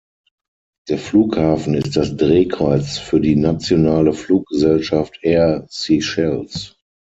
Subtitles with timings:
[0.89, 6.75] Der Flughafen ist das Drehkreuz für die nationale Fluggesellschaft Air Seychelles.